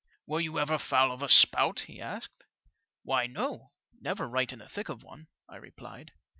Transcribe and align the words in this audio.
"Were 0.25 0.39
you 0.41 0.57
ever 0.57 0.79
foul 0.79 1.11
of 1.11 1.21
a 1.21 1.29
spout?" 1.29 1.81
he 1.81 2.01
asked. 2.01 2.43
Why, 3.03 3.27
no; 3.27 3.71
never 3.99 4.27
right 4.27 4.51
in 4.51 4.57
the 4.57 4.67
thick 4.67 4.89
of 4.89 5.03
one," 5.03 5.27
I 5.47 5.57
replied. 5.57 6.11